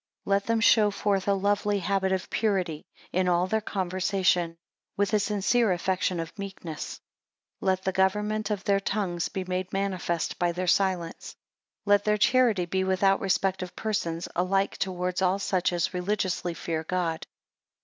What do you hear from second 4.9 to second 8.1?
with a sincere affection of meekness. 10 Let the